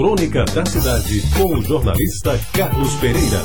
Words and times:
Crônica 0.00 0.46
da 0.46 0.64
Cidade, 0.64 1.20
com 1.36 1.58
o 1.58 1.62
jornalista 1.62 2.40
Carlos 2.54 2.94
Pereira. 2.94 3.42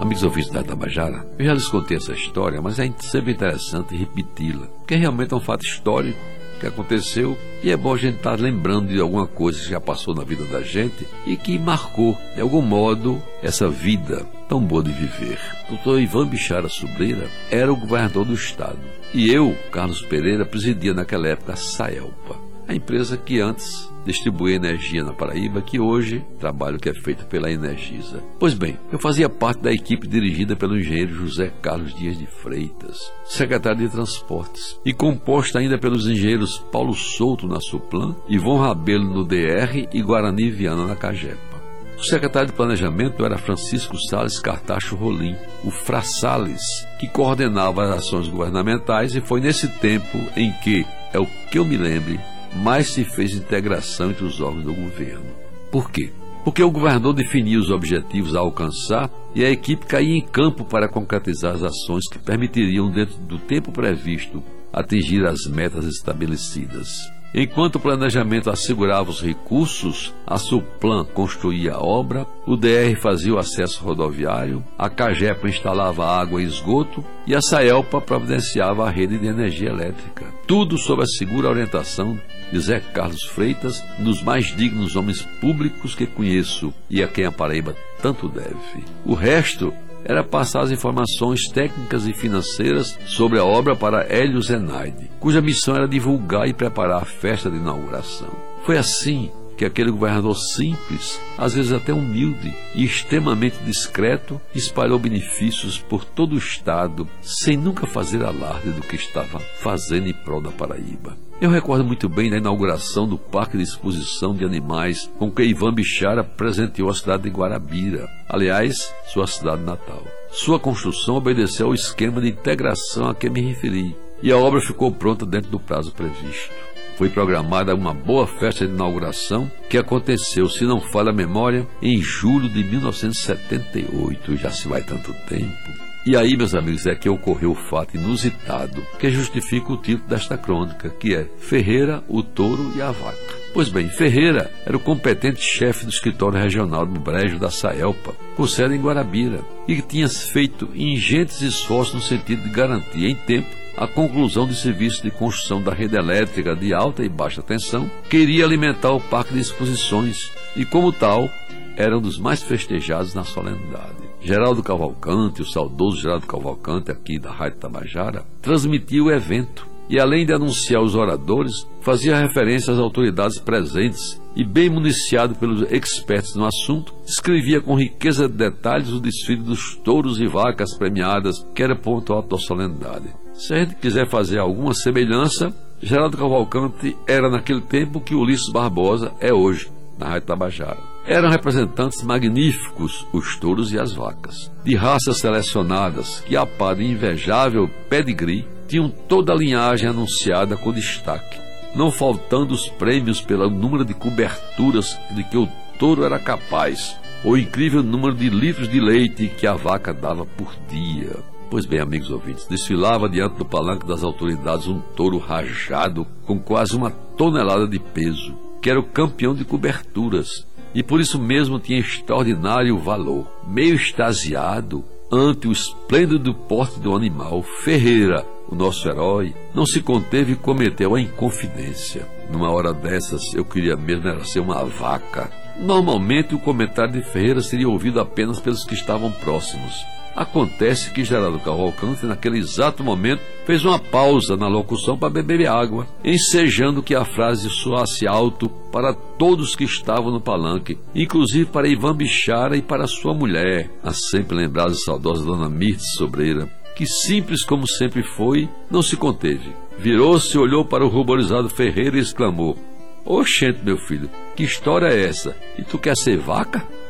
Amigos 0.00 0.22
ouvintes 0.22 0.52
da 0.52 0.62
Tabajara, 0.62 1.26
eu 1.36 1.46
já 1.46 1.52
lhes 1.52 1.66
contei 1.66 1.96
essa 1.96 2.12
história, 2.12 2.62
mas 2.62 2.78
é 2.78 2.88
sempre 3.00 3.32
interessante 3.32 3.96
repeti-la, 3.96 4.68
porque 4.68 4.94
realmente 4.94 5.34
é 5.34 5.36
um 5.36 5.40
fato 5.40 5.64
histórico 5.64 6.20
que 6.60 6.66
aconteceu 6.68 7.36
e 7.60 7.72
é 7.72 7.76
bom 7.76 7.92
a 7.92 7.96
gente 7.96 8.18
estar 8.18 8.36
tá 8.36 8.42
lembrando 8.44 8.86
de 8.86 9.00
alguma 9.00 9.26
coisa 9.26 9.58
que 9.58 9.68
já 9.68 9.80
passou 9.80 10.14
na 10.14 10.22
vida 10.22 10.44
da 10.44 10.62
gente 10.62 11.04
e 11.26 11.36
que 11.36 11.58
marcou, 11.58 12.16
de 12.36 12.40
algum 12.40 12.62
modo, 12.62 13.20
essa 13.42 13.68
vida 13.68 14.24
tão 14.48 14.60
boa 14.60 14.84
de 14.84 14.92
viver. 14.92 15.40
O 15.66 15.70
doutor 15.70 16.00
Ivan 16.00 16.28
Bichara 16.28 16.68
Sobreira 16.68 17.28
era 17.50 17.72
o 17.72 17.76
governador 17.76 18.24
do 18.24 18.34
estado 18.34 18.78
e 19.12 19.28
eu, 19.28 19.56
Carlos 19.72 20.02
Pereira, 20.02 20.46
presidia 20.46 20.94
naquela 20.94 21.26
época 21.26 21.54
a 21.54 21.56
Saelpa, 21.56 22.36
a 22.68 22.72
empresa 22.72 23.16
que 23.16 23.40
antes 23.40 23.95
distribuía 24.06 24.56
energia 24.56 25.04
na 25.04 25.12
Paraíba, 25.12 25.60
que 25.60 25.78
hoje 25.78 26.24
trabalho 26.38 26.78
que 26.78 26.88
é 26.88 26.94
feito 26.94 27.26
pela 27.26 27.50
Energisa. 27.50 28.22
Pois 28.38 28.54
bem, 28.54 28.78
eu 28.92 28.98
fazia 28.98 29.28
parte 29.28 29.62
da 29.62 29.72
equipe 29.72 30.06
dirigida 30.06 30.54
pelo 30.54 30.78
engenheiro 30.78 31.14
José 31.14 31.52
Carlos 31.60 31.94
Dias 31.94 32.16
de 32.16 32.26
Freitas, 32.26 33.12
secretário 33.24 33.80
de 33.80 33.88
Transportes, 33.88 34.80
e 34.84 34.94
composta 34.94 35.58
ainda 35.58 35.76
pelos 35.76 36.06
engenheiros 36.06 36.58
Paulo 36.70 36.94
Souto 36.94 37.46
na 37.46 37.60
Suplan, 37.60 38.14
Ivon 38.28 38.58
Rabelo 38.58 39.04
no 39.04 39.24
DR 39.24 39.88
e 39.92 40.00
Guarani 40.00 40.50
Viana 40.50 40.86
na 40.86 40.96
Cagepa. 40.96 41.56
O 41.98 42.04
secretário 42.04 42.48
de 42.48 42.54
Planejamento 42.54 43.24
era 43.24 43.38
Francisco 43.38 43.96
Sales 43.98 44.38
Cartacho 44.38 44.94
Rolim, 44.94 45.34
o 45.64 45.70
Fra 45.70 46.02
Salles, 46.02 46.60
que 47.00 47.08
coordenava 47.08 47.84
as 47.84 47.98
ações 47.98 48.28
governamentais 48.28 49.14
e 49.14 49.20
foi 49.20 49.40
nesse 49.40 49.66
tempo 49.66 50.18
em 50.36 50.52
que, 50.62 50.86
é 51.12 51.18
o 51.18 51.26
que 51.50 51.58
eu 51.58 51.64
me 51.64 51.76
lembre, 51.76 52.20
mais 52.56 52.90
se 52.90 53.04
fez 53.04 53.34
integração 53.34 54.10
entre 54.10 54.24
os 54.24 54.40
órgãos 54.40 54.64
do 54.64 54.74
governo. 54.74 55.26
Por 55.70 55.90
quê? 55.90 56.10
Porque 56.44 56.62
o 56.62 56.70
governador 56.70 57.12
definia 57.12 57.58
os 57.58 57.70
objetivos 57.70 58.34
a 58.34 58.40
alcançar 58.40 59.10
e 59.34 59.44
a 59.44 59.50
equipe 59.50 59.84
caía 59.84 60.16
em 60.16 60.24
campo 60.24 60.64
para 60.64 60.88
concretizar 60.88 61.54
as 61.54 61.62
ações 61.62 62.08
que 62.08 62.18
permitiriam, 62.18 62.90
dentro 62.90 63.16
do 63.18 63.38
tempo 63.38 63.72
previsto, 63.72 64.42
atingir 64.72 65.26
as 65.26 65.46
metas 65.46 65.84
estabelecidas. 65.84 66.88
Enquanto 67.34 67.76
o 67.76 67.80
planejamento 67.80 68.50
assegurava 68.50 69.10
os 69.10 69.20
recursos, 69.20 70.14
a 70.26 70.38
Suplan 70.38 71.04
construía 71.04 71.74
a 71.74 71.80
obra, 71.80 72.26
o 72.46 72.56
DR 72.56 72.96
fazia 72.98 73.34
o 73.34 73.38
acesso 73.38 73.84
rodoviário, 73.84 74.64
a 74.78 74.88
Cagepa 74.88 75.48
instalava 75.48 76.06
água 76.06 76.40
e 76.40 76.46
esgoto 76.46 77.04
e 77.26 77.34
a 77.34 77.42
Saelpa 77.42 78.00
providenciava 78.00 78.86
a 78.86 78.90
rede 78.90 79.18
de 79.18 79.26
energia 79.26 79.68
elétrica. 79.68 80.26
Tudo 80.46 80.78
sob 80.78 81.02
a 81.02 81.06
segura 81.06 81.50
orientação 81.50 82.18
de 82.50 82.60
Zé 82.60 82.80
Carlos 82.80 83.24
Freitas, 83.24 83.84
um 83.98 84.04
dos 84.04 84.22
mais 84.22 84.46
dignos 84.56 84.96
homens 84.96 85.22
públicos 85.40 85.94
que 85.94 86.06
conheço 86.06 86.72
e 86.88 87.02
a 87.02 87.08
quem 87.08 87.26
a 87.26 87.32
Paraíba 87.32 87.76
tanto 88.00 88.28
deve. 88.28 88.84
O 89.04 89.14
resto 89.14 89.74
era 90.08 90.22
passar 90.22 90.62
as 90.62 90.70
informações 90.70 91.48
técnicas 91.48 92.06
e 92.06 92.12
financeiras 92.12 92.98
sobre 93.06 93.38
a 93.38 93.44
obra 93.44 93.74
para 93.74 94.06
Hélio 94.08 94.40
Zenaide, 94.40 95.10
cuja 95.18 95.40
missão 95.40 95.74
era 95.74 95.88
divulgar 95.88 96.48
e 96.48 96.54
preparar 96.54 97.02
a 97.02 97.04
festa 97.04 97.50
de 97.50 97.56
inauguração. 97.56 98.30
Foi 98.64 98.78
assim 98.78 99.30
que 99.56 99.64
aquele 99.64 99.90
governador 99.90 100.36
simples, 100.36 101.20
às 101.38 101.54
vezes 101.54 101.72
até 101.72 101.92
humilde 101.92 102.54
e 102.74 102.84
extremamente 102.84 103.56
discreto, 103.64 104.40
espalhou 104.54 104.98
benefícios 104.98 105.78
por 105.78 106.04
todo 106.04 106.34
o 106.34 106.38
estado, 106.38 107.08
sem 107.22 107.56
nunca 107.56 107.86
fazer 107.86 108.22
alarde 108.22 108.70
do 108.70 108.82
que 108.82 108.96
estava 108.96 109.38
fazendo 109.38 110.08
em 110.08 110.12
prol 110.12 110.40
da 110.40 110.50
Paraíba. 110.50 111.16
Eu 111.38 111.50
recordo 111.50 111.84
muito 111.84 112.08
bem 112.08 112.30
da 112.30 112.38
inauguração 112.38 113.06
do 113.06 113.18
Parque 113.18 113.58
de 113.58 113.62
Exposição 113.62 114.34
de 114.34 114.44
Animais 114.44 115.10
com 115.18 115.30
que 115.30 115.42
Ivan 115.42 115.74
Bichara 115.74 116.24
presenteou 116.24 116.88
a 116.88 116.94
cidade 116.94 117.24
de 117.24 117.30
Guarabira, 117.30 118.08
aliás, 118.26 118.90
sua 119.12 119.26
cidade 119.26 119.62
natal. 119.62 120.02
Sua 120.30 120.58
construção 120.58 121.16
obedeceu 121.16 121.66
ao 121.66 121.74
esquema 121.74 122.20
de 122.20 122.28
integração 122.28 123.08
a 123.08 123.14
que 123.14 123.28
me 123.28 123.42
referi, 123.42 123.94
e 124.22 124.32
a 124.32 124.38
obra 124.38 124.60
ficou 124.60 124.90
pronta 124.90 125.26
dentro 125.26 125.50
do 125.50 125.60
prazo 125.60 125.92
previsto. 125.92 126.75
Foi 126.96 127.10
programada 127.10 127.74
uma 127.74 127.92
boa 127.92 128.26
festa 128.26 128.66
de 128.66 128.72
inauguração 128.72 129.50
que 129.68 129.76
aconteceu, 129.76 130.48
se 130.48 130.64
não 130.64 130.80
falha 130.80 131.10
a 131.10 131.14
memória, 131.14 131.66
em 131.82 132.00
julho 132.00 132.48
de 132.48 132.64
1978, 132.64 134.36
já 134.36 134.50
se 134.50 134.66
vai 134.66 134.82
tanto 134.82 135.12
tempo. 135.28 135.86
E 136.06 136.16
aí, 136.16 136.36
meus 136.36 136.54
amigos, 136.54 136.86
é 136.86 136.94
que 136.94 137.08
ocorreu 137.08 137.50
o 137.50 137.68
fato 137.68 137.96
inusitado 137.96 138.80
que 138.98 139.10
justifica 139.10 139.72
o 139.72 139.76
título 139.76 140.08
desta 140.08 140.38
crônica, 140.38 140.88
que 140.88 141.14
é 141.14 141.28
Ferreira, 141.38 142.02
o 142.08 142.22
touro 142.22 142.72
e 142.74 142.80
a 142.80 142.92
vaca. 142.92 143.34
Pois 143.52 143.68
bem, 143.68 143.88
Ferreira 143.90 144.50
era 144.64 144.76
o 144.76 144.80
competente 144.80 145.42
chefe 145.42 145.84
do 145.84 145.90
escritório 145.90 146.38
regional 146.38 146.86
do 146.86 147.00
Brejo 147.00 147.38
da 147.38 147.50
Saelpa, 147.50 148.14
com 148.36 148.46
sede 148.46 148.74
em 148.74 148.80
Guarabira, 148.80 149.40
e 149.66 149.76
que 149.76 149.82
tinha 149.82 150.08
feito 150.08 150.70
ingentes 150.74 151.42
esforços 151.42 151.94
no 151.94 152.00
sentido 152.00 152.42
de 152.42 152.50
garantir 152.50 153.04
em 153.04 153.14
tempo 153.14 153.65
a 153.76 153.86
conclusão 153.86 154.46
do 154.46 154.54
serviço 154.54 155.02
de 155.02 155.10
construção 155.10 155.62
da 155.62 155.72
rede 155.72 155.96
elétrica 155.96 156.56
de 156.56 156.72
alta 156.72 157.04
e 157.04 157.08
baixa 157.08 157.42
tensão, 157.42 157.90
que 158.08 158.16
iria 158.16 158.44
alimentar 158.44 158.92
o 158.92 159.00
parque 159.00 159.34
de 159.34 159.40
exposições, 159.40 160.32
e 160.56 160.64
como 160.64 160.92
tal, 160.92 161.28
era 161.76 161.96
um 161.96 162.00
dos 162.00 162.18
mais 162.18 162.42
festejados 162.42 163.14
na 163.14 163.22
solenidade. 163.22 164.06
Geraldo 164.22 164.62
Cavalcante, 164.62 165.42
o 165.42 165.46
saudoso 165.46 166.00
Geraldo 166.00 166.26
Cavalcante, 166.26 166.90
aqui 166.90 167.18
da 167.18 167.30
Rádio 167.30 167.58
Tabajara, 167.58 168.24
transmitia 168.40 169.04
o 169.04 169.10
evento 169.10 169.68
e, 169.88 170.00
além 170.00 170.24
de 170.24 170.32
anunciar 170.32 170.82
os 170.82 170.94
oradores, 170.94 171.52
fazia 171.82 172.18
referência 172.18 172.72
às 172.72 172.78
autoridades 172.78 173.38
presentes 173.38 174.20
e, 174.34 174.42
bem 174.42 174.68
municiado 174.70 175.34
pelos 175.36 175.70
expertos 175.70 176.34
no 176.34 176.46
assunto, 176.46 176.94
escrevia 177.06 177.60
com 177.60 177.78
riqueza 177.78 178.26
de 178.26 178.34
detalhes 178.34 178.90
o 178.90 179.00
desfile 179.00 179.42
dos 179.42 179.76
touros 179.76 180.18
e 180.18 180.26
vacas 180.26 180.76
premiadas, 180.76 181.46
que 181.54 181.62
era 181.62 181.76
ponto 181.76 182.12
alto 182.12 182.36
da 182.36 182.42
solenidade. 182.42 183.25
Se 183.38 183.52
a 183.52 183.58
gente 183.58 183.74
quiser 183.74 184.08
fazer 184.08 184.38
alguma 184.38 184.72
semelhança, 184.72 185.54
Geraldo 185.80 186.16
Cavalcante 186.16 186.96
era 187.06 187.28
naquele 187.28 187.60
tempo 187.60 188.00
que 188.00 188.14
Ulisses 188.14 188.50
Barbosa 188.50 189.12
é 189.20 189.32
hoje, 189.32 189.70
na 189.98 190.06
Rádio 190.06 190.28
Tabajara. 190.28 190.78
Eram 191.06 191.28
representantes 191.28 192.02
magníficos 192.02 193.06
os 193.12 193.36
touros 193.36 193.72
e 193.72 193.78
as 193.78 193.92
vacas, 193.92 194.50
de 194.64 194.74
raças 194.74 195.18
selecionadas 195.18 196.20
que, 196.26 196.34
a 196.34 196.46
par 196.46 196.76
de 196.76 196.84
invejável 196.84 197.68
pedigree, 197.90 198.48
tinham 198.66 198.88
toda 198.88 199.32
a 199.32 199.36
linhagem 199.36 199.88
anunciada 199.88 200.56
com 200.56 200.72
destaque, 200.72 201.38
não 201.74 201.92
faltando 201.92 202.54
os 202.54 202.68
prêmios 202.68 203.20
pelo 203.20 203.50
número 203.50 203.84
de 203.84 203.92
coberturas 203.92 204.98
de 205.14 205.22
que 205.22 205.36
o 205.36 205.46
touro 205.78 206.04
era 206.04 206.18
capaz, 206.18 206.96
ou 207.22 207.32
o 207.32 207.38
incrível 207.38 207.82
número 207.82 208.14
de 208.14 208.30
litros 208.30 208.68
de 208.68 208.80
leite 208.80 209.28
que 209.28 209.46
a 209.46 209.54
vaca 209.54 209.92
dava 209.92 210.24
por 210.24 210.52
dia. 210.70 211.35
Pois 211.48 211.64
bem, 211.64 211.80
amigos 211.80 212.10
ouvintes, 212.10 212.46
desfilava 212.46 213.08
diante 213.08 213.36
do 213.36 213.44
palanque 213.44 213.86
das 213.86 214.02
autoridades 214.02 214.66
um 214.66 214.80
touro 214.80 215.18
rajado 215.18 216.06
com 216.26 216.38
quase 216.40 216.74
uma 216.74 216.90
tonelada 216.90 217.68
de 217.68 217.78
peso, 217.78 218.36
que 218.60 218.68
era 218.68 218.80
o 218.80 218.82
campeão 218.82 219.34
de 219.34 219.44
coberturas, 219.44 220.46
e 220.74 220.82
por 220.82 221.00
isso 221.00 221.18
mesmo 221.18 221.60
tinha 221.60 221.78
extraordinário 221.78 222.76
valor. 222.78 223.26
Meio 223.46 223.76
extasiado 223.76 224.84
ante 225.10 225.46
o 225.46 225.52
esplêndido 225.52 226.34
porte 226.34 226.80
do 226.80 226.94
animal, 226.96 227.42
Ferreira, 227.42 228.26
o 228.48 228.54
nosso 228.54 228.88
herói, 228.88 229.34
não 229.54 229.64
se 229.64 229.80
conteve 229.80 230.32
e 230.32 230.36
cometeu 230.36 230.94
a 230.94 231.00
inconfidência. 231.00 232.08
Numa 232.30 232.50
hora 232.50 232.72
dessas, 232.72 233.32
eu 233.34 233.44
queria 233.44 233.76
mesmo 233.76 234.08
era 234.08 234.24
ser 234.24 234.40
uma 234.40 234.64
vaca. 234.64 235.30
Normalmente, 235.58 236.34
o 236.34 236.40
comentário 236.40 236.92
de 236.92 237.02
Ferreira 237.02 237.40
seria 237.40 237.68
ouvido 237.68 238.00
apenas 238.00 238.40
pelos 238.40 238.64
que 238.64 238.74
estavam 238.74 239.10
próximos. 239.12 239.74
Acontece 240.16 240.90
que 240.92 241.04
Geraldo 241.04 241.38
Cavalcante, 241.38 242.06
naquele 242.06 242.38
exato 242.38 242.82
momento, 242.82 243.20
fez 243.44 243.62
uma 243.66 243.78
pausa 243.78 244.34
na 244.34 244.48
locução 244.48 244.96
para 244.96 245.10
beber 245.10 245.46
água, 245.46 245.86
ensejando 246.02 246.82
que 246.82 246.94
a 246.94 247.04
frase 247.04 247.50
soasse 247.50 248.08
alto 248.08 248.48
para 248.72 248.94
todos 248.94 249.54
que 249.54 249.64
estavam 249.64 250.10
no 250.10 250.20
palanque, 250.20 250.78
inclusive 250.94 251.44
para 251.44 251.68
Ivan 251.68 251.94
Bichara 251.94 252.56
e 252.56 252.62
para 252.62 252.86
sua 252.86 253.12
mulher, 253.12 253.70
a 253.84 253.92
sempre 253.92 254.34
lembrada 254.34 254.72
e 254.72 254.76
saudosa 254.76 255.22
Dona 255.22 255.50
Mirtes 255.50 255.92
Sobreira, 255.96 256.48
que 256.74 256.86
simples 256.86 257.44
como 257.44 257.68
sempre 257.68 258.02
foi, 258.02 258.48
não 258.70 258.80
se 258.80 258.96
conteve. 258.96 259.54
Virou-se, 259.78 260.38
olhou 260.38 260.64
para 260.64 260.84
o 260.84 260.88
ruborizado 260.88 261.50
Ferreira 261.50 261.98
e 261.98 262.00
exclamou: 262.00 262.56
Oxente, 263.04 263.60
meu 263.62 263.76
filho, 263.76 264.08
que 264.34 264.44
história 264.44 264.86
é 264.86 265.04
essa? 265.06 265.36
E 265.58 265.62
tu 265.62 265.78
quer 265.78 265.94
ser 265.94 266.16
vaca? 266.16 266.66